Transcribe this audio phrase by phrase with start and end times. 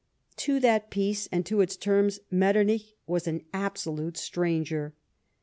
[0.37, 4.95] To that peace, and to its terms, Metternich was an absolute stranger.